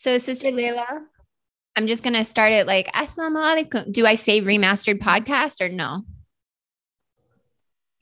[0.00, 1.02] So, Sister Layla,
[1.76, 3.92] I'm just gonna start it like Assalamu alaikum.
[3.92, 6.04] Do I say remastered podcast or no?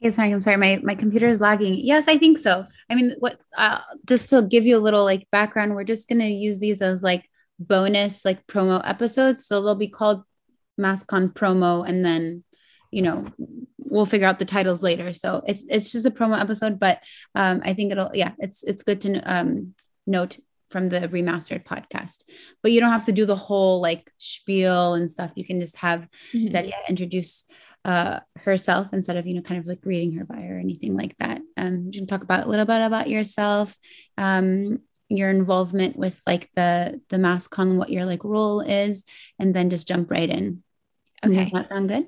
[0.00, 0.58] It's sorry, I'm sorry.
[0.58, 1.74] My my computer is lagging.
[1.74, 2.66] Yes, I think so.
[2.88, 6.28] I mean, what uh, just to give you a little like background, we're just gonna
[6.28, 9.44] use these as like bonus like promo episodes.
[9.44, 10.22] So they'll be called
[10.80, 12.44] MassCon promo, and then
[12.92, 13.24] you know
[13.90, 15.12] we'll figure out the titles later.
[15.12, 17.02] So it's it's just a promo episode, but
[17.34, 19.74] um, I think it'll yeah, it's it's good to um,
[20.06, 20.38] note
[20.70, 22.24] from the remastered podcast.
[22.62, 25.32] But you don't have to do the whole like spiel and stuff.
[25.34, 26.54] You can just have mm-hmm.
[26.54, 27.44] Dalia introduce
[27.84, 31.16] uh, herself instead of you know kind of like reading her bio or anything like
[31.18, 31.40] that.
[31.56, 33.76] Um, you can talk about a little bit about yourself,
[34.16, 39.04] um, your involvement with like the the MassCon, what your like role is,
[39.38, 40.62] and then just jump right in.
[41.24, 41.34] Okay.
[41.34, 42.06] Does that sound good?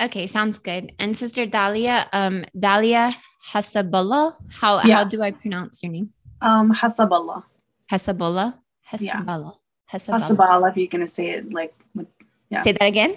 [0.00, 0.92] Okay, sounds good.
[0.98, 3.14] And Sister Dalia, um, Dalia
[3.52, 4.96] Hasabullah, how yeah.
[4.96, 6.10] how do I pronounce your name?
[6.40, 7.44] Um, Hasabullah.
[7.92, 8.58] Hasabullah.
[8.90, 9.56] Hasabullah.
[9.92, 9.98] Yeah.
[9.98, 10.70] Hasabullah.
[10.70, 12.08] If you're gonna say it like, with,
[12.48, 12.62] yeah.
[12.62, 13.16] Say that again.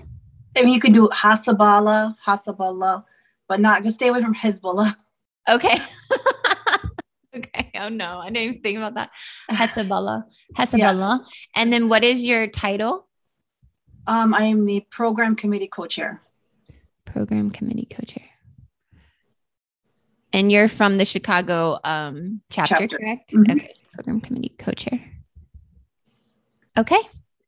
[0.57, 3.05] I mean, you could do Hasabala, Hasabullah,
[3.47, 4.95] but not just stay away from Hezbollah.
[5.49, 5.77] Okay.
[7.35, 7.71] okay.
[7.75, 9.11] Oh no, I didn't even think about that.
[9.49, 10.25] Hezbollah.
[10.55, 11.19] Hezbollah.
[11.19, 11.25] Yeah.
[11.55, 13.07] And then what is your title?
[14.07, 16.21] Um, I am the program committee co-chair.
[17.05, 18.25] Program committee co-chair.
[20.31, 22.97] And you're from the Chicago um, chapter, chapter.
[22.97, 23.31] correct?
[23.31, 23.51] Mm-hmm.
[23.51, 23.73] Okay.
[23.95, 24.99] Program committee co-chair.
[26.77, 26.99] Okay.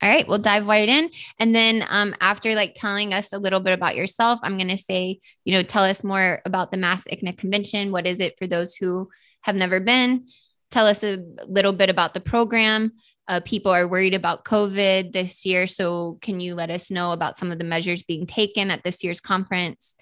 [0.01, 1.09] All right, we'll dive right in.
[1.39, 4.77] And then um, after like telling us a little bit about yourself, I'm going to
[4.77, 7.91] say, you know, tell us more about the MAS-ICNA Convention.
[7.91, 9.09] What is it for those who
[9.41, 10.27] have never been?
[10.69, 12.91] Tell us a little bit about the program.
[13.27, 15.65] Uh, people are worried about COVID this year.
[15.65, 19.03] So, can you let us know about some of the measures being taken at this
[19.03, 19.95] year's conference?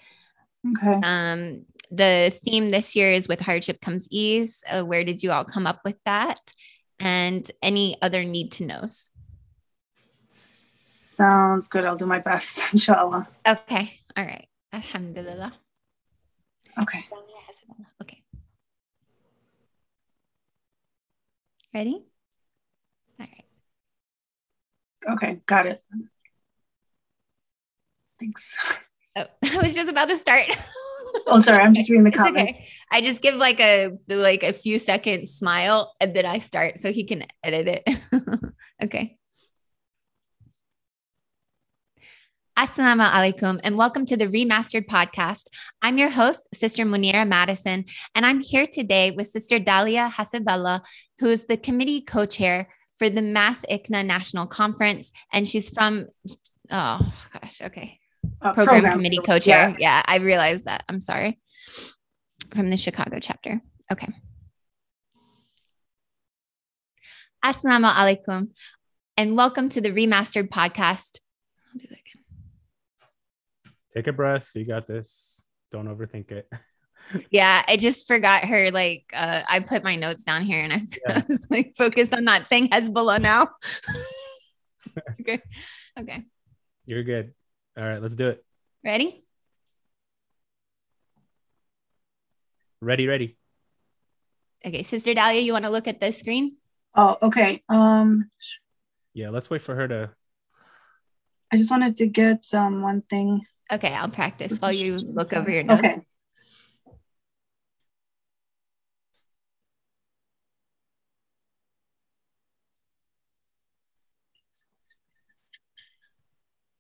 [0.78, 1.00] Okay.
[1.04, 4.64] Um, the theme this year is with hardship comes ease.
[4.70, 6.40] Uh, where did you all come up with that?
[7.00, 9.12] And any other need to knows?
[10.28, 11.86] Sounds good.
[11.86, 13.28] I'll do my best, inshallah.
[13.48, 14.00] Okay.
[14.18, 14.48] All right.
[14.74, 15.54] Alhamdulillah.
[16.82, 17.06] Okay.
[18.02, 18.22] Okay.
[21.74, 22.06] Ready?
[23.20, 23.46] All right.
[25.14, 25.42] Okay.
[25.46, 25.82] Got it.
[28.20, 28.58] Thanks.
[29.18, 30.50] Oh, I was just about to start.
[31.28, 31.62] Oh, sorry.
[31.64, 32.54] I'm just reading the comments.
[32.54, 32.68] Okay.
[32.92, 36.92] I just give like a like a few seconds smile and then I start so
[36.92, 38.00] he can edit it.
[38.84, 39.18] okay.
[42.58, 45.48] Assalamu alaikum and welcome to the Remastered Podcast.
[45.82, 47.84] I'm your host, Sister Mounira Madison,
[48.16, 50.82] and I'm here today with Sister Dalia Hasabella,
[51.20, 55.12] who is the committee co chair for the MAS-ICNA National Conference.
[55.34, 56.08] And she's from,
[56.72, 58.00] oh gosh, okay.
[58.42, 59.70] Uh, program, program, committee co chair.
[59.70, 59.76] Yeah.
[59.80, 60.84] yeah, I realized that.
[60.90, 61.40] I'm sorry.
[62.54, 63.62] From the Chicago chapter.
[63.92, 64.08] Okay.
[67.44, 68.50] Assalamu alaikum
[69.18, 71.20] and welcome to the Remastered Podcast.
[73.94, 74.50] take a breath.
[74.56, 75.46] You got this.
[75.72, 76.52] Don't overthink it.
[77.30, 78.72] yeah, I just forgot her.
[78.72, 81.18] Like, uh, I put my notes down here and I, yeah.
[81.18, 83.50] I was like focused on not saying Hezbollah now.
[85.22, 85.42] okay.
[86.00, 86.24] Okay.
[86.86, 87.34] You're good.
[87.78, 88.46] All right, let's do it.
[88.84, 89.24] Ready?
[92.82, 93.38] Ready, ready.
[94.66, 96.58] Okay, Sister Dalia, you want to look at the screen?
[96.96, 97.62] Oh, okay.
[97.70, 98.30] Um
[99.14, 100.12] Yeah, let's wait for her to
[101.52, 103.46] I just wanted to get um one thing.
[103.72, 105.80] Okay, I'll practice while you look over your notes.
[105.80, 105.96] Okay.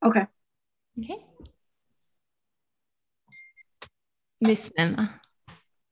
[0.03, 0.27] Okay.
[0.99, 1.17] Okay.
[4.41, 5.21] Bismillah.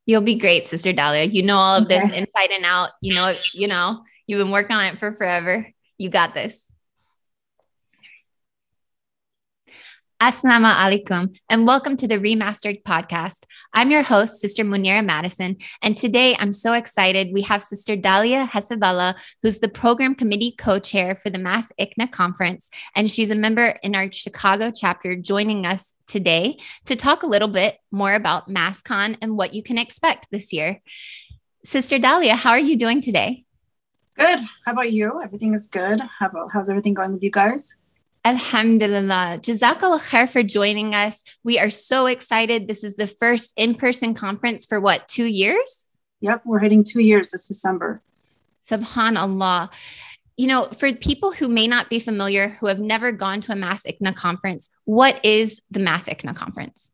[0.05, 1.31] You'll be great, Sister Dalia.
[1.31, 1.99] You know all of okay.
[1.99, 2.89] this inside and out.
[3.01, 5.67] You know, you know, you've been working on it for forever.
[5.97, 6.72] You got this.
[10.23, 13.43] Assalamu alaikum and welcome to the Remastered Podcast.
[13.73, 17.33] I'm your host, Sister Mounira Madison, and today I'm so excited.
[17.33, 23.11] We have Sister Dalia Hesabella, who's the program committee co-chair for the MAS-ICNA conference, and
[23.11, 27.77] she's a member in our Chicago chapter, joining us today to talk a little bit
[27.91, 30.79] more about MassCon and what you can expect this year.
[31.65, 33.43] Sister Dalia, how are you doing today?
[34.17, 34.39] Good.
[34.65, 35.21] How about you?
[35.21, 35.99] Everything is good.
[35.99, 37.75] How about how's everything going with you guys?
[38.25, 39.39] Alhamdulillah.
[39.41, 41.21] Jazakallah khair for joining us.
[41.43, 42.67] We are so excited.
[42.67, 45.89] This is the first in person conference for what, two years?
[46.21, 48.01] Yep, we're hitting two years this December.
[48.69, 49.69] Subhanallah.
[50.37, 53.55] You know, for people who may not be familiar, who have never gone to a
[53.55, 56.93] MAS-ICNA conference, what is the MAS-ICNA conference?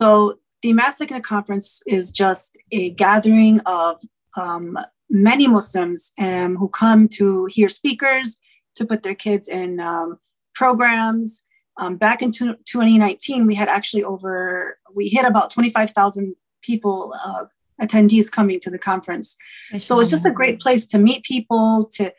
[0.00, 4.00] So, the MAS-ICNA conference is just a gathering of
[4.36, 4.78] um,
[5.10, 8.38] many Muslims um, who come to hear speakers,
[8.76, 10.18] to put their kids in um,
[10.56, 11.44] programs.
[11.78, 17.44] Um, back in 2019, we had actually over, we hit about 25,000 people, uh,
[17.80, 19.36] attendees coming to the conference.
[19.78, 22.12] So it's just a great place to meet people, to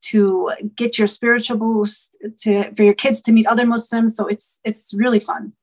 [0.00, 4.14] to get your spiritual boost, to for your kids to meet other Muslims.
[4.14, 5.54] So it's it's really fun.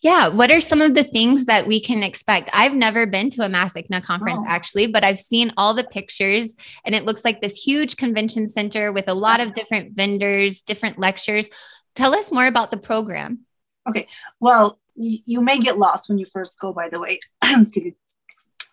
[0.00, 0.28] Yeah.
[0.28, 2.50] What are some of the things that we can expect?
[2.52, 4.50] I've never been to a MAS-ICNA conference oh.
[4.50, 8.92] actually, but I've seen all the pictures and it looks like this huge convention center
[8.92, 11.48] with a lot of different vendors, different lectures.
[11.94, 13.40] Tell us more about the program.
[13.88, 14.08] Okay.
[14.40, 17.20] Well, you may get lost when you first go, by the way.
[17.44, 17.94] Excuse me.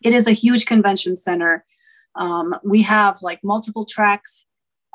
[0.03, 1.65] It is a huge convention center.
[2.15, 4.45] Um, we have like multiple tracks.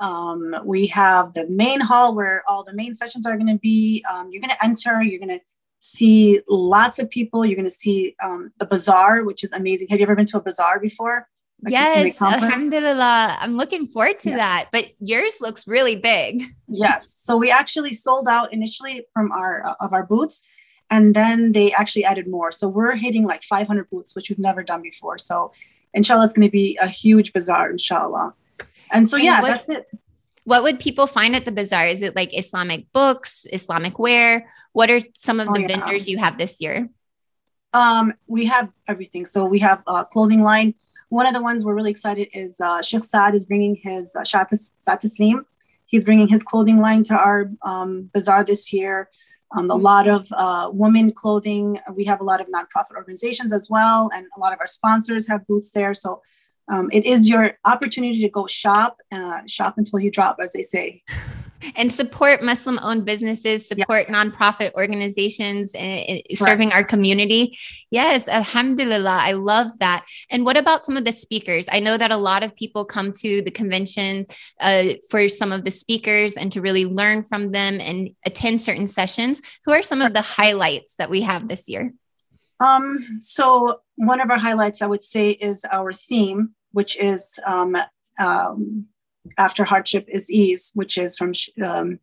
[0.00, 4.04] Um, we have the main hall where all the main sessions are going to be.
[4.10, 5.44] Um, you're going to enter, you're going to
[5.84, 7.44] see lots of people.
[7.44, 9.88] You're going to see um, the bazaar, which is amazing.
[9.88, 11.28] Have you ever been to a bazaar before?
[11.62, 13.36] Like yes, alhamdulillah.
[13.38, 14.38] I'm looking forward to yes.
[14.38, 14.68] that.
[14.72, 16.44] But yours looks really big.
[16.68, 17.14] yes.
[17.18, 20.42] So we actually sold out initially from our uh, of our booths,
[20.90, 22.50] and then they actually added more.
[22.50, 25.18] So we're hitting like 500 booths, which we've never done before.
[25.18, 25.52] So
[25.92, 28.34] inshallah, it's going to be a huge bazaar, inshallah.
[28.90, 29.86] And so yeah, what, that's it.
[30.44, 31.86] What would people find at the bazaar?
[31.86, 34.50] Is it like Islamic books, Islamic wear?
[34.72, 35.68] What are some of oh, the yeah.
[35.68, 36.88] vendors you have this year?
[37.72, 39.26] Um, we have everything.
[39.26, 40.74] So we have a clothing line.
[41.08, 44.24] One of the ones we're really excited is uh, Sheikh Saad is bringing his uh,
[44.24, 45.44] Saad Tasleem.
[45.86, 49.08] He's bringing his clothing line to our um, bazaar this year.
[49.56, 51.78] Um, a lot of uh, women clothing.
[51.94, 55.28] We have a lot of nonprofit organizations as well, and a lot of our sponsors
[55.28, 55.94] have booths there.
[55.94, 56.22] So
[56.68, 60.62] um, it is your opportunity to go shop, uh, shop until you drop, as they
[60.62, 61.02] say.
[61.76, 64.14] and support Muslim owned businesses, support yeah.
[64.14, 67.56] nonprofit organizations, and, serving our community.
[67.90, 69.18] Yes, Alhamdulillah.
[69.22, 70.04] I love that.
[70.30, 71.66] And what about some of the speakers?
[71.70, 74.26] I know that a lot of people come to the convention
[74.60, 78.86] uh, for some of the speakers and to really learn from them and attend certain
[78.86, 79.40] sessions.
[79.64, 81.92] Who are some of the highlights that we have this year?
[82.60, 87.76] Um, so one of our highlights, I would say, is our theme, which is um,
[88.18, 88.86] um,
[89.38, 91.32] after hardship is ease, which is from
[91.64, 91.98] um,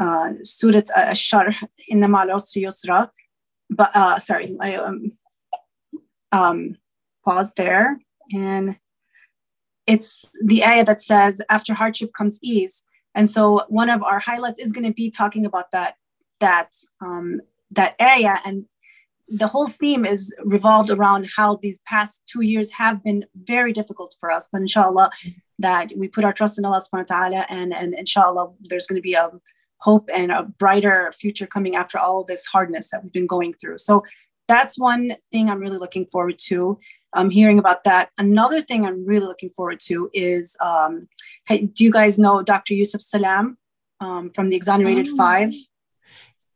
[0.00, 1.56] uh, Surat Ash-Sharh,
[1.90, 2.26] Innama
[2.56, 3.10] yusra.
[3.70, 5.12] But uh, sorry, I um,
[6.32, 6.76] um,
[7.24, 7.98] pause there.
[8.32, 8.76] And
[9.86, 12.84] it's the ayah that says, after hardship comes ease.
[13.14, 15.94] And so one of our highlights is going to be talking about that,
[16.40, 17.40] that, um,
[17.70, 18.64] that ayah and
[19.28, 24.16] the whole theme is revolved around how these past two years have been very difficult
[24.20, 24.48] for us.
[24.52, 25.10] But inshallah,
[25.58, 28.96] that we put our trust in Allah subhanahu wa ta'ala and, and inshallah there's going
[28.96, 29.30] to be a
[29.78, 33.78] hope and a brighter future coming after all this hardness that we've been going through.
[33.78, 34.02] So
[34.48, 36.78] that's one thing I'm really looking forward to.
[37.12, 38.10] I'm um, hearing about that.
[38.18, 41.08] Another thing I'm really looking forward to is um,
[41.46, 42.74] hey, do you guys know Dr.
[42.74, 43.56] Yusef Salaam
[44.00, 45.16] um, from the Exonerated oh.
[45.16, 45.52] Five?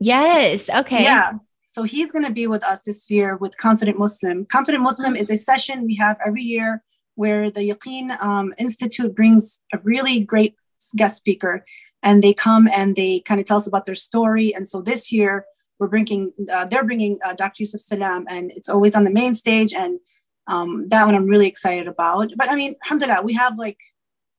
[0.00, 0.68] Yes.
[0.68, 1.04] Okay.
[1.04, 1.34] Yeah.
[1.78, 4.46] So he's going to be with us this year with Confident Muslim.
[4.46, 6.82] Confident Muslim is a session we have every year
[7.14, 10.56] where the Yaqeen um, Institute brings a really great
[10.96, 11.64] guest speaker
[12.02, 14.52] and they come and they kind of tell us about their story.
[14.52, 15.44] And so this year
[15.78, 17.62] we're bringing, uh, they're bringing uh, Dr.
[17.62, 19.72] Yusef Salaam and it's always on the main stage.
[19.72, 20.00] And
[20.48, 22.32] um, that one I'm really excited about.
[22.36, 23.78] But I mean, alhamdulillah, we have like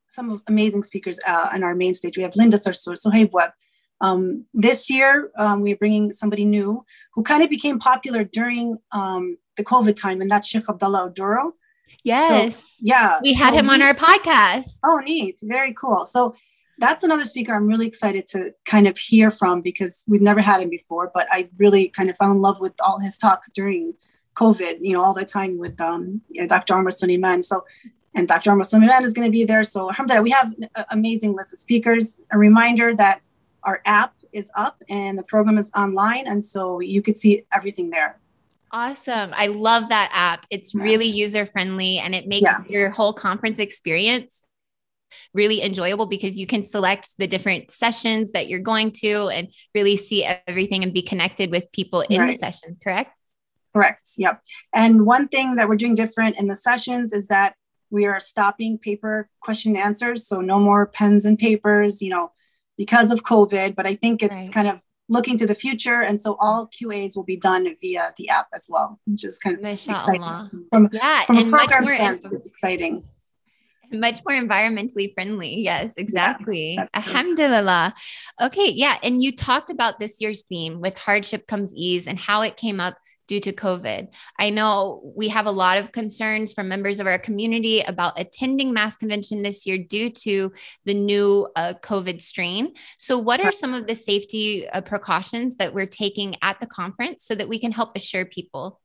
[0.10, 2.18] some amazing speakers uh, on our main stage.
[2.18, 3.52] We have Linda Sarsour, Suhaib Webb.
[4.02, 9.38] Um, this year, um, we're bringing somebody new who kind of became popular during um,
[9.58, 11.52] the COVID time, and that's Sheikh Abdullah Oduro.
[12.04, 12.56] Yes.
[12.56, 13.20] So, yeah.
[13.22, 14.80] We had so him on our podcast.
[14.84, 15.40] Oh, neat.
[15.44, 16.06] Very cool.
[16.06, 16.36] So
[16.78, 20.62] that's another speaker I'm really excited to kind of hear from because we've never had
[20.62, 23.94] him before, but I really kind of fell in love with all his talks during
[24.36, 26.76] COVID, you know, all the time with um, you know, Dr.
[26.76, 27.44] Omar Suleiman.
[27.44, 27.66] So,
[28.16, 28.52] and Dr.
[28.52, 29.64] Omar Suleiman is going to be there.
[29.64, 32.22] So, alhamdulillah, we have an amazing list of speakers.
[32.32, 33.22] A reminder that
[33.64, 36.28] our app is up and the program is online.
[36.28, 38.20] And so you could see everything there.
[38.72, 39.32] Awesome.
[39.34, 40.46] I love that app.
[40.50, 40.84] It's yeah.
[40.84, 42.60] really user friendly and it makes yeah.
[42.70, 44.42] your whole conference experience
[45.34, 49.98] really enjoyable because you can select the different sessions that you're going to and really
[49.98, 52.34] see everything and be connected with people in right.
[52.34, 53.18] the sessions, correct?
[53.74, 54.10] Correct.
[54.18, 54.42] Yep.
[54.74, 57.56] And one thing that we're doing different in the sessions is that
[57.92, 60.28] we are stopping paper question and answers.
[60.28, 62.32] So no more pens and papers, you know,
[62.80, 63.76] because of COVID.
[63.76, 64.52] But I think it's right.
[64.52, 66.02] kind of looking to the future.
[66.02, 69.60] And so all QAs will be done via the app as well, which is kind
[69.60, 70.22] of exciting.
[70.72, 73.04] From, yeah, from and much more exciting.
[73.92, 75.62] Much more environmentally friendly.
[75.62, 76.76] Yes, exactly.
[76.76, 77.96] Yeah, Alhamdulillah.
[78.40, 78.98] Okay, yeah.
[79.02, 82.80] And you talked about this year's theme with hardship comes ease and how it came
[82.80, 82.98] up
[83.30, 84.10] due to COVID.
[84.40, 88.74] I know we have a lot of concerns from members of our community about attending
[88.74, 90.52] MAS convention this year due to
[90.86, 92.74] the new uh, COVID strain.
[92.98, 97.24] So, what are some of the safety uh, precautions that we're taking at the conference
[97.24, 98.82] so that we can help assure people?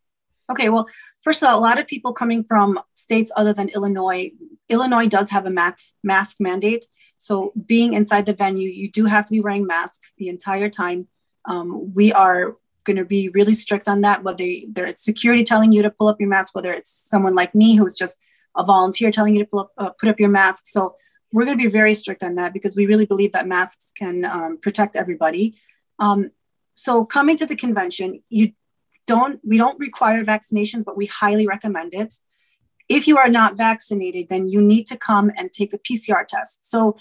[0.52, 0.86] Okay, well,
[1.22, 4.30] first of all, a lot of people coming from states other than Illinois,
[4.68, 6.84] Illinois does have a max mask mandate.
[7.16, 11.08] So, being inside the venue, you do have to be wearing masks the entire time.
[11.46, 15.72] Um, we are going to be really strict on that, whether, whether it's security telling
[15.72, 18.18] you to pull up your mask, whether it's someone like me who's just
[18.56, 20.66] a volunteer telling you to pull up, uh, put up your mask.
[20.66, 20.96] So
[21.32, 24.24] we're going to be very strict on that because we really believe that masks can
[24.24, 25.56] um, protect everybody.
[25.98, 26.30] Um,
[26.74, 28.52] so coming to the convention, you
[29.06, 32.14] don't we don't require vaccinations, but we highly recommend it.
[32.88, 36.68] If you are not vaccinated, then you need to come and take a PCR test.
[36.68, 36.96] So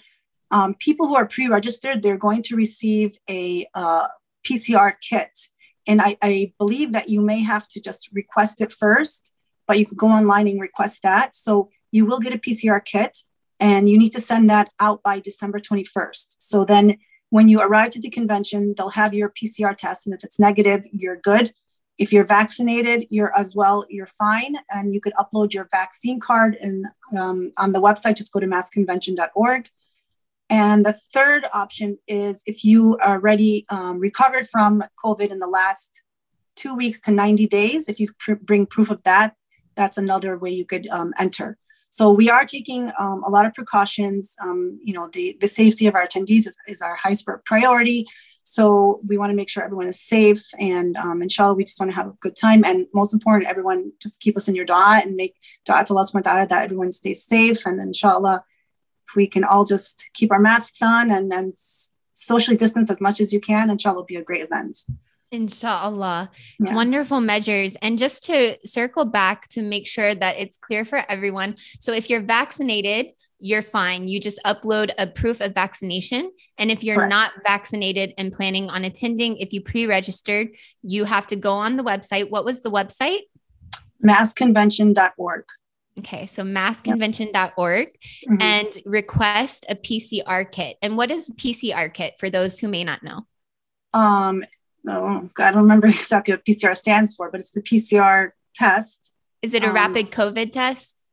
[0.51, 4.07] um, people who are pre-registered, they're going to receive a uh,
[4.43, 5.49] PCR kit
[5.87, 9.31] and I, I believe that you may have to just request it first,
[9.67, 11.35] but you can go online and request that.
[11.35, 13.19] So you will get a PCR kit
[13.59, 16.35] and you need to send that out by December 21st.
[16.39, 16.97] So then
[17.29, 20.05] when you arrive to the convention, they'll have your PCR test.
[20.05, 21.51] And if it's negative, you're good.
[21.97, 24.57] If you're vaccinated, you're as well, you're fine.
[24.71, 26.85] And you could upload your vaccine card and
[27.17, 29.69] um, on the website, just go to masconvention.org
[30.49, 36.03] and the third option is if you already um, recovered from COVID in the last
[36.55, 39.35] two weeks to 90 days, if you pr- bring proof of that,
[39.75, 41.57] that's another way you could um, enter.
[41.89, 44.35] So we are taking um, a lot of precautions.
[44.41, 48.07] Um, you know, the, the safety of our attendees is, is our highest priority.
[48.43, 50.43] So we want to make sure everyone is safe.
[50.59, 52.65] And um, inshallah, we just want to have a good time.
[52.65, 55.35] And most important, everyone just keep us in your dua and make
[55.65, 57.65] dua to Allah subhanahu wa ta'ala that everyone stays safe.
[57.65, 58.43] And inshallah,
[59.13, 61.53] if we can all just keep our masks on and then
[62.15, 64.79] socially distance as much as you can, inshallah, will be a great event.
[65.31, 66.31] Inshallah.
[66.59, 66.73] Yeah.
[66.73, 67.75] Wonderful measures.
[67.81, 71.55] And just to circle back to make sure that it's clear for everyone.
[71.79, 73.07] So if you're vaccinated,
[73.39, 74.07] you're fine.
[74.07, 76.31] You just upload a proof of vaccination.
[76.57, 77.09] And if you're Correct.
[77.09, 80.49] not vaccinated and planning on attending, if you pre registered,
[80.81, 82.29] you have to go on the website.
[82.31, 83.21] What was the website?
[84.03, 85.45] Masconvention.org.
[85.99, 88.41] Okay, so masconvention.org mm-hmm.
[88.41, 90.77] and request a PCR kit.
[90.81, 93.27] And what is PCR kit for those who may not know?
[93.93, 94.43] Um,
[94.87, 99.13] oh, I don't remember exactly what PCR stands for, but it's the PCR test.
[99.41, 101.05] Is it a um, rapid COVID test?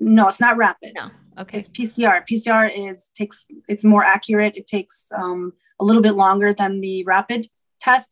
[0.00, 0.92] No, it's not rapid.
[0.94, 1.10] No.
[1.38, 1.58] Okay.
[1.58, 2.26] It's PCR.
[2.26, 4.56] PCR is takes it's more accurate.
[4.56, 7.48] It takes um, a little bit longer than the rapid
[7.80, 8.10] test,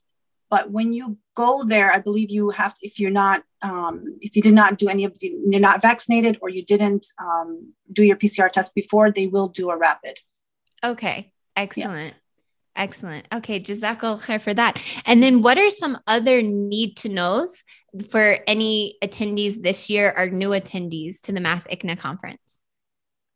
[0.52, 4.37] but when you go there, I believe you have, to, if you're not, um, if
[4.37, 8.02] you did not do any of the, you're not vaccinated or you didn't um, do
[8.02, 10.18] your PCR test before, they will do a rapid.
[10.85, 11.32] Okay.
[11.56, 12.12] Excellent.
[12.12, 12.82] Yeah.
[12.85, 13.26] Excellent.
[13.32, 13.61] Okay.
[13.61, 14.78] Jazakallah for that.
[15.06, 17.64] And then what are some other need to knows
[18.11, 22.61] for any attendees this year or new attendees to the MAS-ICNA conference?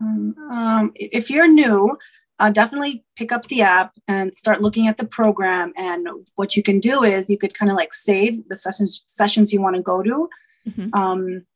[0.03, 1.97] Um, um if you're new,
[2.39, 5.73] uh, definitely pick up the app and start looking at the program.
[5.77, 9.53] And what you can do is you could kind of like save the sessions sessions
[9.53, 10.29] you want to go to.
[10.69, 10.95] Mm-hmm.
[10.95, 11.47] Um,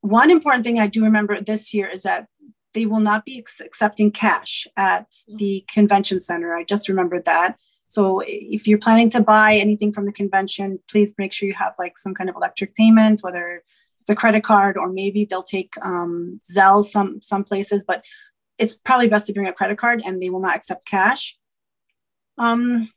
[0.00, 2.26] one important thing I do remember this year is that
[2.74, 5.36] they will not be ex- accepting cash at mm-hmm.
[5.36, 6.54] the convention center.
[6.54, 7.56] I just remembered that.
[7.86, 11.74] So if you're planning to buy anything from the convention, please make sure you have
[11.78, 13.62] like some kind of electric payment, whether
[14.00, 17.84] it's a credit card or maybe they'll take um, Zelle some some places.
[17.86, 18.04] But
[18.58, 21.38] it's probably best to bring a credit card and they will not accept cash.
[22.38, 22.90] Um,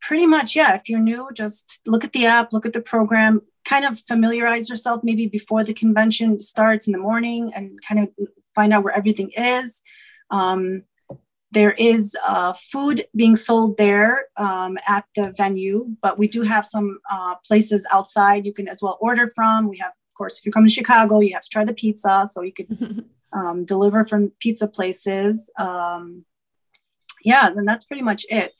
[0.00, 0.74] pretty much, yeah.
[0.74, 4.68] If you're new, just look at the app, look at the program, kind of familiarize
[4.68, 8.96] yourself maybe before the convention starts in the morning and kind of find out where
[8.96, 9.82] everything is.
[10.30, 10.82] Um,
[11.52, 16.66] there is uh, food being sold there um, at the venue, but we do have
[16.66, 19.68] some uh, places outside you can as well order from.
[19.68, 22.28] We have, of course, if you're coming to Chicago, you have to try the pizza,
[22.30, 25.50] so you could um, deliver from pizza places.
[25.58, 26.24] Um,
[27.22, 28.52] yeah, then that's pretty much it.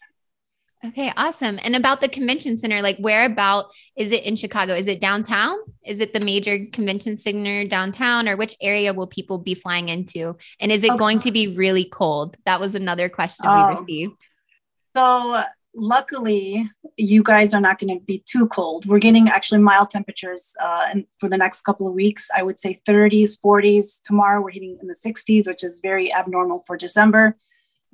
[0.85, 1.59] Okay, awesome.
[1.64, 4.75] And about the convention center, like where about is it in Chicago?
[4.75, 5.57] Is it downtown?
[5.83, 10.37] Is it the major convention center downtown, or which area will people be flying into?
[10.61, 12.37] And is it going to be really cold?
[12.45, 13.81] That was another question we oh.
[13.81, 14.26] received.
[14.95, 15.43] So
[15.75, 18.87] luckily, you guys are not going to be too cold.
[18.87, 22.28] We're getting actually mild temperatures uh, and for the next couple of weeks.
[22.35, 24.00] I would say 30s, 40s.
[24.04, 27.37] Tomorrow we're hitting in the 60s, which is very abnormal for December.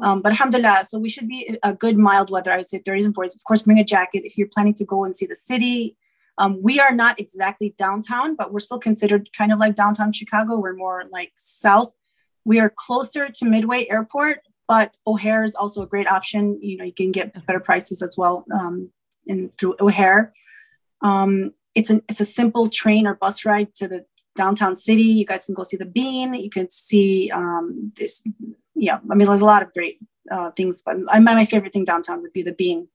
[0.01, 2.51] Um, but alhamdulillah, so we should be a good mild weather.
[2.51, 3.37] I would say 30s and 40s.
[3.37, 5.97] Of course, bring a jacket if you're planning to go and see the city.
[6.39, 10.59] Um, we are not exactly downtown, but we're still considered kind of like downtown Chicago.
[10.59, 11.93] We're more like south.
[12.47, 16.57] We are closer to Midway Airport, but O'Hare is also a great option.
[16.63, 18.91] You know, you can get better prices as well um,
[19.27, 20.33] in through O'Hare.
[21.03, 24.05] Um, it's an it's a simple train or bus ride to the
[24.37, 25.09] downtown city.
[25.21, 26.35] You guys can go see the Bean.
[26.35, 28.23] You can see um, this.
[28.77, 29.99] Yeah, I mean, there's a lot of great
[30.31, 32.87] uh, things, but I, my favorite thing downtown would be the Bean.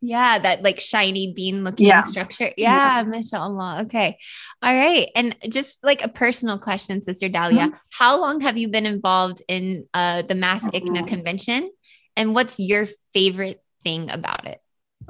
[0.00, 2.02] Yeah, that like shiny bean looking yeah.
[2.02, 2.50] structure.
[2.56, 3.82] Yeah, yeah, mashallah.
[3.82, 4.18] Okay.
[4.62, 5.08] All right.
[5.16, 7.76] And just like a personal question, Sister Dalia, mm-hmm.
[7.90, 10.88] how long have you been involved in uh, the Mass mm-hmm.
[10.88, 11.70] ICNA convention?
[12.16, 14.60] And what's your favorite thing about it?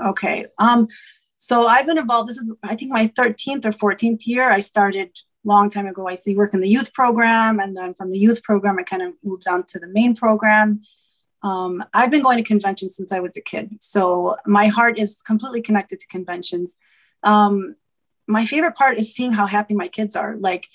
[0.03, 0.47] Okay.
[0.59, 0.89] Um,
[1.37, 2.29] so I've been involved.
[2.29, 4.51] This is, I think, my 13th or 14th year.
[4.51, 6.09] I started long time ago.
[6.09, 9.03] I see work in the youth program, and then from the youth program, I kind
[9.03, 10.83] of moved on to the main program.
[11.47, 15.23] Um, I've been going to conventions since I was a kid, so my heart is
[15.23, 16.77] completely connected to conventions.
[17.23, 17.77] Um,
[18.27, 20.37] my favorite part is seeing how happy my kids are.
[20.37, 20.67] Like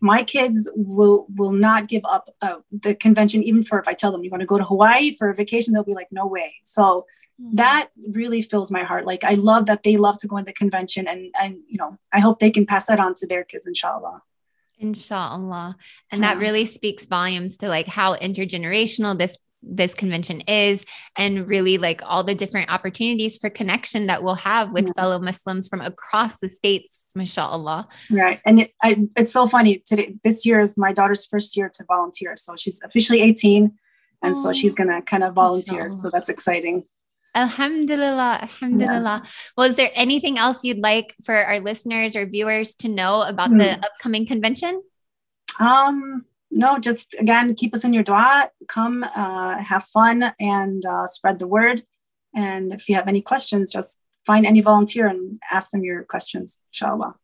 [0.00, 4.12] my kids will will not give up uh, the convention, even for if I tell
[4.12, 6.54] them you want to go to Hawaii for a vacation, they'll be like, no way.
[6.64, 7.06] So
[7.40, 7.56] mm-hmm.
[7.56, 9.04] that really fills my heart.
[9.04, 11.98] Like I love that they love to go in the convention, and and you know
[12.14, 14.22] I hope they can pass that on to their kids, inshallah.
[14.78, 15.76] Inshallah.
[16.10, 20.84] And that really speaks volumes to like how intergenerational this this convention is
[21.16, 24.92] and really like all the different opportunities for connection that we'll have with yeah.
[24.92, 30.14] fellow muslims from across the states mashallah right and it, I, it's so funny today
[30.24, 33.72] this year is my daughter's first year to volunteer so she's officially 18
[34.22, 34.42] and oh.
[34.42, 35.96] so she's gonna kind of volunteer mashallah.
[35.96, 36.84] so that's exciting
[37.36, 38.38] Alhamdulillah.
[38.42, 39.22] Alhamdulillah.
[39.24, 39.30] Yeah.
[39.56, 43.50] Well, is there anything else you'd like for our listeners or viewers to know about
[43.50, 43.58] mm.
[43.58, 44.80] the upcoming convention?
[45.58, 48.50] Um, no, just again, keep us in your dua.
[48.68, 51.84] Come, uh, have fun, and uh, spread the word.
[52.34, 56.58] And if you have any questions, just find any volunteer and ask them your questions,
[56.72, 57.16] inshallah.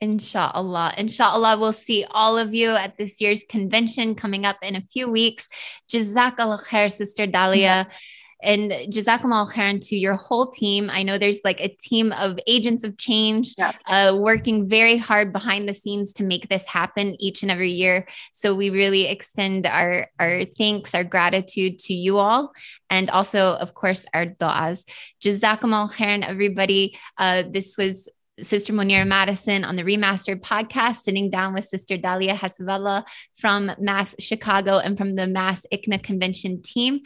[0.00, 0.94] Inshallah.
[0.96, 5.10] Inshallah, we'll see all of you at this year's convention coming up in a few
[5.10, 5.48] weeks.
[5.92, 7.84] Jazakallah khair, Sister Dalia.
[7.84, 7.96] Mm-hmm
[8.42, 10.90] and Jazakum al khairan to your whole team.
[10.90, 13.82] I know there's like a team of agents of change yes.
[13.86, 18.06] uh, working very hard behind the scenes to make this happen each and every year.
[18.32, 22.52] So we really extend our, our thanks, our gratitude to you all.
[22.88, 24.84] And also, of course, our du'as.
[25.22, 26.98] Jazakum al khairan, everybody.
[27.18, 28.08] Uh, this was
[28.42, 34.14] Sister Mounira Madison on the Remastered podcast, sitting down with Sister Dalia Hasbullah from MAS
[34.18, 37.00] Chicago and from the MAS-ICNA Convention team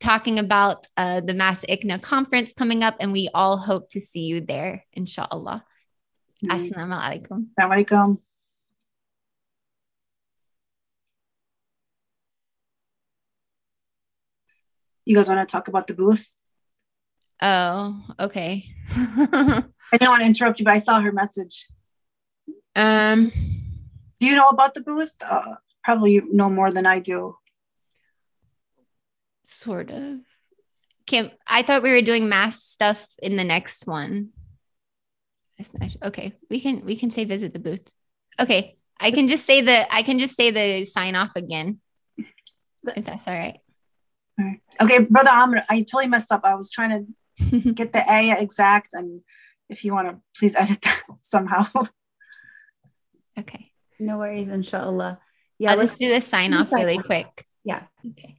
[0.00, 4.40] talking about uh, the MAS-ICNA conference coming up, and we all hope to see you
[4.40, 5.64] there, inshallah.
[6.44, 6.56] Mm-hmm.
[6.56, 7.46] Assalamu alaikum.
[7.58, 8.18] Assalamu alaikum.
[15.04, 16.26] You guys want to talk about the booth?
[17.40, 18.64] Oh, okay.
[18.90, 21.68] I didn't want to interrupt you, but I saw her message.
[22.74, 23.30] Um,
[24.18, 25.12] do you know about the booth?
[25.20, 25.54] Uh,
[25.84, 27.36] probably you know more than I do
[29.46, 30.20] sort of.
[31.06, 34.30] Kim, I thought we were doing mass stuff in the next one.
[36.04, 37.90] Okay, we can we can say visit the booth.
[38.38, 41.80] Okay, I can just say the I can just say the sign off again,
[42.18, 43.58] if that's all right.
[44.38, 44.60] All right.
[44.82, 46.42] Okay, brother Amr, I totally messed up.
[46.44, 46.90] I was trying
[47.40, 49.22] to get the A exact, and
[49.68, 51.66] if you want to please edit that somehow.
[53.38, 53.70] Okay.
[53.98, 55.20] No worries, inshallah.
[55.58, 57.46] Yeah, I'll just do the sign off really quick.
[57.64, 57.82] Yeah.
[58.10, 58.35] Okay.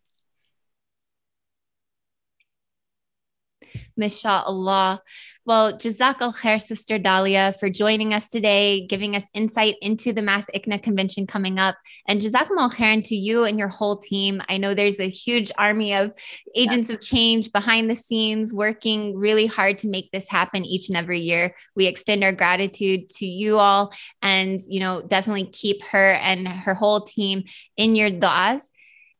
[3.97, 5.01] Mashallah.
[5.47, 10.21] Well, Jazak al Khair, Sister Dalia, for joining us today, giving us insight into the
[10.21, 11.77] MAS-ICNA convention coming up.
[12.05, 14.41] And Jazak al Khair to you and your whole team.
[14.49, 16.13] I know there's a huge army of
[16.53, 16.95] agents yes.
[16.95, 21.19] of change behind the scenes working really hard to make this happen each and every
[21.19, 21.55] year.
[21.77, 26.73] We extend our gratitude to you all and, you know, definitely keep her and her
[26.73, 27.45] whole team
[27.77, 28.63] in your du'as.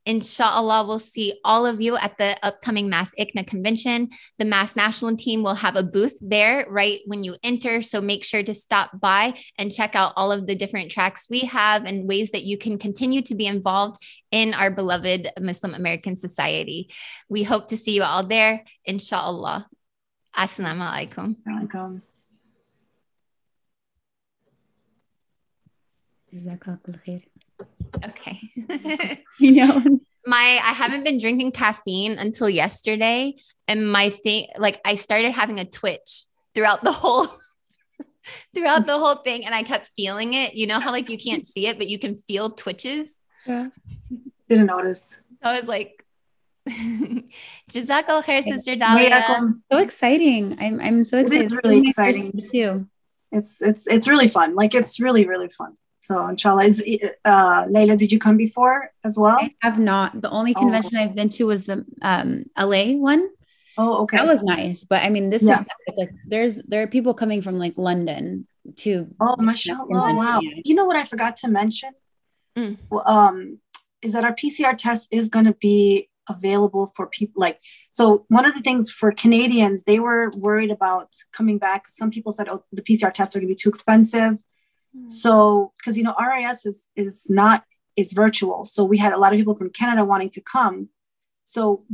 [0.08, 4.08] Inshallah, we'll see all of you at the upcoming Mass ICNA convention.
[4.38, 7.82] The MAS National team will have a booth there right when you enter.
[7.82, 11.40] So make sure to stop by and check out all of the different tracks we
[11.40, 16.16] have and ways that you can continue to be involved in our beloved Muslim American
[16.16, 16.88] society.
[17.28, 19.68] We hope to see you all there, inshallah.
[20.34, 21.36] Assalamu alaikum.
[21.46, 22.00] Alaikum.
[28.04, 28.38] Okay.
[29.38, 34.94] you know, my I haven't been drinking caffeine until yesterday, and my thing like I
[34.94, 36.24] started having a twitch
[36.54, 37.26] throughout the whole
[38.54, 40.54] throughout the whole thing, and I kept feeling it.
[40.54, 43.16] You know how like you can't see it, but you can feel twitches.
[43.46, 43.68] Yeah.
[44.48, 45.20] Didn't notice.
[45.42, 46.04] I was like,
[46.68, 49.54] Jazak al khair, sister Dalia.
[49.72, 50.56] So exciting.
[50.60, 51.44] I'm I'm so excited.
[51.44, 52.88] It's really exciting too.
[53.32, 54.54] It's it's it's really fun.
[54.54, 55.76] Like it's really, really fun.
[56.08, 56.82] So inshallah, is
[57.26, 59.36] uh, Layla, did you come before as well?
[59.38, 60.22] I have not.
[60.22, 60.60] The only oh.
[60.60, 61.02] convention oh.
[61.02, 63.28] I've been to was the um, LA one.
[63.76, 64.16] Oh, okay.
[64.16, 64.84] That was nice.
[64.84, 65.60] But I mean, this Yeah.
[65.60, 65.66] is
[65.98, 69.86] like there's there are people coming from like London to Oh, mashallah.
[69.90, 70.14] Yeah.
[70.14, 70.40] Wow.
[70.64, 71.90] You know what I forgot to mention?
[72.56, 72.78] Mm.
[73.04, 73.58] Um,
[74.00, 77.58] is that our PCR test is going to be available for people like
[77.90, 82.30] so one of the things for canadians they were worried about coming back some people
[82.30, 84.36] said oh the pcr tests are going to be too expensive
[85.06, 87.64] so because you know RIS is is not
[87.96, 90.88] is virtual so we had a lot of people from canada wanting to come
[91.44, 91.84] so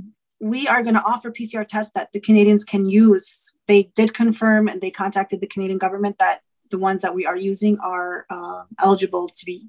[0.41, 4.69] we are going to offer pcr tests that the canadians can use they did confirm
[4.69, 6.41] and they contacted the canadian government that
[6.71, 9.69] the ones that we are using are uh, eligible to be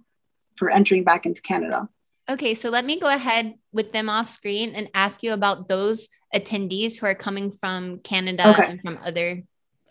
[0.55, 1.87] for entering back into canada
[2.27, 6.09] Okay, so let me go ahead with them off screen and ask you about those
[6.33, 8.65] attendees who are coming from Canada Okay.
[8.65, 9.43] and from other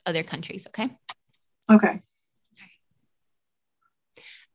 [0.04, 0.66] other countries.
[0.66, 0.90] Okay.
[1.70, 2.02] okay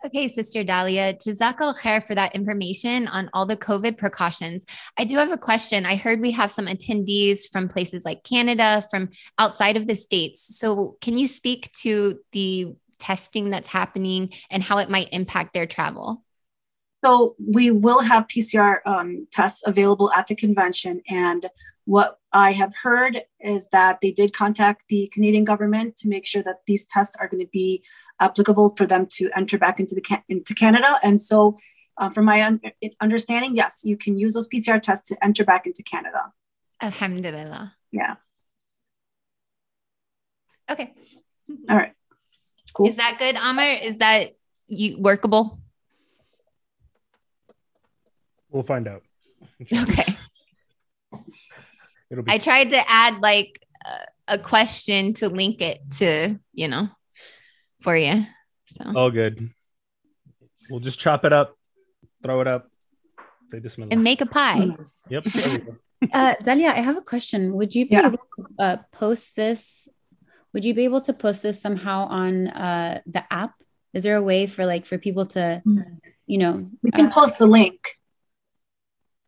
[0.05, 4.65] Okay, Sister Dalia, Jazakal khair for that information on all the COVID precautions.
[4.97, 5.85] I do have a question.
[5.85, 10.57] I heard we have some attendees from places like Canada, from outside of the States.
[10.57, 15.65] So, can you speak to the testing that's happening and how it might impact their
[15.65, 16.23] travel?
[17.03, 21.01] So we will have PCR um, tests available at the convention.
[21.09, 21.49] And
[21.85, 26.43] what I have heard is that they did contact the Canadian government to make sure
[26.43, 27.83] that these tests are going to be
[28.19, 30.99] applicable for them to enter back into the into Canada.
[31.03, 31.57] And so,
[31.97, 32.61] uh, from my un-
[32.99, 36.33] understanding, yes, you can use those PCR tests to enter back into Canada.
[36.81, 37.75] Alhamdulillah.
[37.91, 38.15] Yeah.
[40.69, 40.93] Okay.
[41.69, 41.93] All right.
[42.73, 42.87] Cool.
[42.89, 43.79] Is that good, Amr?
[43.81, 44.35] Is that
[44.67, 45.59] you workable?
[48.51, 49.03] We'll find out.
[49.61, 50.15] Okay.
[52.09, 56.67] It'll be I tried to add like a, a question to link it to, you
[56.67, 56.89] know,
[57.79, 58.25] for you.
[58.67, 59.49] So all good.
[60.69, 61.55] We'll just chop it up,
[62.23, 62.67] throw it up,
[63.49, 63.89] say Bismillah.
[63.91, 64.69] and make a pie.
[65.09, 65.23] yep.
[65.23, 65.75] there we go.
[66.13, 67.53] Uh, Dalia, I have a question.
[67.53, 68.07] Would you be Yeah.
[68.07, 69.87] able to uh, post this?
[70.53, 73.53] Would you be able to post this somehow on uh, the app?
[73.93, 75.61] Is there a way for like for people to,
[76.27, 76.65] you know?
[76.83, 77.79] We can uh, post the link.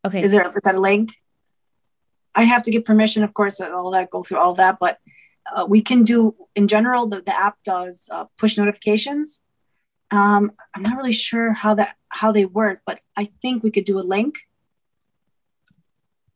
[0.06, 0.22] okay.
[0.24, 1.16] Is there is that a link?
[2.34, 4.98] I have to get permission, of course, and all that, go through all that, but
[5.54, 7.08] uh, we can do in general.
[7.08, 9.42] The, the app does uh, push notifications.
[10.12, 13.86] Um, I'm not really sure how that how they work, but I think we could
[13.86, 14.40] do a link.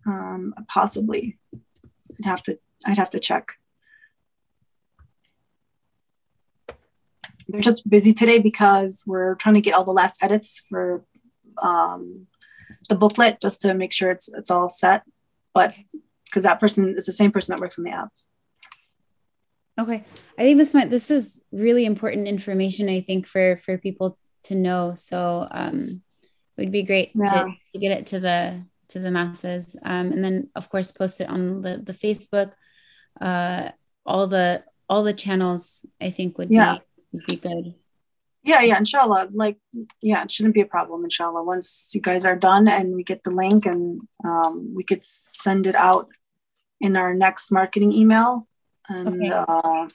[0.06, 1.38] Um, possibly,
[2.17, 3.54] I'd have to I'd have to check.
[7.47, 11.04] They're just busy today because we're trying to get all the last edits for
[11.62, 12.28] um,
[12.89, 15.04] the booklet just to make sure it's it's all set.
[15.54, 15.73] But
[16.25, 18.10] because that person is the same person that works on the app.
[19.77, 20.03] Okay.
[20.38, 24.55] I think this might this is really important information, I think, for for people to
[24.55, 24.93] know.
[24.93, 26.01] So um
[26.57, 27.43] it would be great Yeah.
[27.43, 29.75] to, to get it to the to the masses.
[29.83, 32.53] Um and then of course post it on the, the Facebook.
[33.19, 33.69] Uh
[34.05, 36.75] all the all the channels I think would Yeah.
[36.75, 37.75] be would be good.
[38.43, 39.29] Yeah, yeah, inshallah.
[39.33, 39.57] Like,
[40.03, 41.43] yeah, it shouldn't be a problem, inshallah.
[41.43, 45.65] Once you guys are done and we get the link and um, we could send
[45.65, 46.09] it out
[46.79, 48.47] in our next marketing email.
[48.89, 49.29] And Okay.
[49.31, 49.87] uh,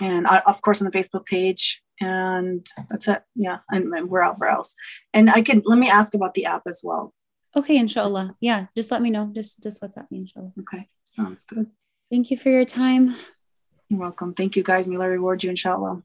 [0.00, 1.82] and uh, of course on the Facebook page.
[2.00, 3.22] And that's it.
[3.36, 3.58] Yeah.
[3.70, 4.74] And, and wherever else.
[5.14, 7.14] And I can let me ask about the app as well.
[7.54, 8.34] Okay, inshallah.
[8.40, 9.30] Yeah, just let me know.
[9.32, 10.52] Just just WhatsApp me, inshallah.
[10.60, 10.88] Okay.
[11.04, 11.66] Sounds good.
[12.10, 13.14] Thank you for your time.
[13.88, 14.32] You're welcome.
[14.34, 14.88] Thank you guys.
[14.88, 16.02] May Allah reward you, inshallah.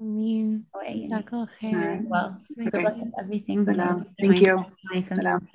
[0.00, 1.06] I mean, Okay.
[1.08, 1.86] Jazakallah All khair.
[1.86, 2.02] right.
[2.02, 3.64] Well, Like, good luck with everything.
[3.66, 4.06] Salam.
[4.20, 4.64] Thank you.
[4.92, 5.14] Alaikum.
[5.16, 5.48] Salam.